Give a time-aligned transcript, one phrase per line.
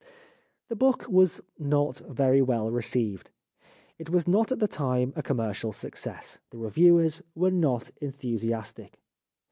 [0.69, 3.29] The book was not very well received.
[3.99, 6.39] It was not at the time a commercial success.
[6.49, 8.99] The reviewers were not enthusiastic.